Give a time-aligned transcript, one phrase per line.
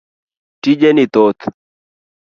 [0.61, 1.43] Tije ni thoth.